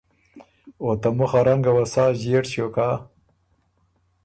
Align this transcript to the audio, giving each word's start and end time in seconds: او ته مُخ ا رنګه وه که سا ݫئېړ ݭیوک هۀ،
او 0.81 0.89
ته 1.01 1.09
مُخ 1.17 1.31
ا 1.39 1.41
رنګه 1.47 1.71
وه 1.75 1.83
که 1.85 1.89
سا 1.93 2.03
ݫئېړ 2.19 2.43
ݭیوک 2.51 2.75
هۀ، 2.81 2.89